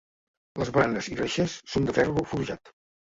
Les 0.61 0.71
baranes 0.77 1.09
i 1.15 1.17
reixes 1.19 1.53
són 1.75 1.89
de 1.91 1.95
ferro 1.99 2.25
forjat. 2.33 2.73